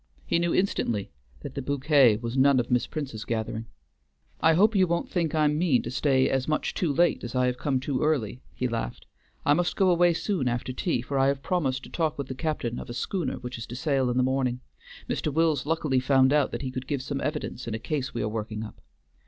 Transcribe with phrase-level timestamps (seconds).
[0.25, 3.67] He knew instantly that the bouquet was none of Miss Prince's gathering.
[4.39, 7.45] "I hope you won't think I mean to stay as much too late as I
[7.45, 9.05] have come too early," he laughed.
[9.45, 12.33] "I must go away soon after tea, for I have promised to talk with the
[12.33, 14.61] captain of a schooner which is to sail in the morning.
[15.07, 15.31] Mr.
[15.31, 18.27] Wills luckily found out that he could give some evidence in a case we are
[18.27, 18.81] working up."